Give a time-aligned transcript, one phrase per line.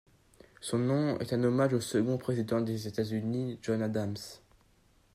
[0.61, 4.15] Son nom est un hommage au second Président des États-Unis, John Adams.